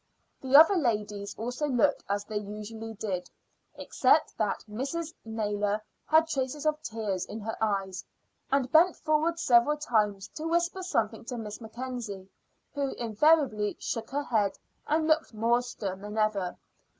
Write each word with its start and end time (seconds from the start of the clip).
The 0.41 0.55
other 0.55 0.77
ladies 0.77 1.35
also 1.37 1.67
looked 1.67 2.03
as 2.09 2.25
they 2.25 2.39
usually 2.39 2.95
did, 2.95 3.29
except 3.75 4.35
that 4.39 4.65
Mrs. 4.67 5.13
Naylor 5.23 5.79
had 6.07 6.25
traces 6.27 6.65
of 6.65 6.81
tears 6.81 7.23
in 7.27 7.39
her 7.41 7.55
eyes, 7.63 8.03
and 8.51 8.71
bent 8.71 8.95
forward 8.95 9.37
several 9.37 9.77
times 9.77 10.27
to 10.29 10.47
whisper 10.47 10.81
something 10.81 11.23
to 11.25 11.37
Miss 11.37 11.61
Mackenzie, 11.61 12.27
who 12.73 12.93
invariably 12.93 13.77
shook 13.79 14.09
her 14.09 14.23
head 14.23 14.57
and 14.87 15.05
looked 15.05 15.35
more 15.35 15.61
stern 15.61 16.01
than 16.01 16.17
ever. 16.17 16.57